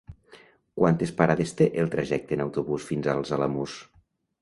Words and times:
Quantes 0.81 1.13
parades 1.19 1.53
té 1.61 1.69
el 1.83 1.93
trajecte 1.97 2.37
en 2.39 2.45
autobús 2.49 2.91
fins 2.93 3.15
als 3.17 3.39
Alamús? 3.39 3.81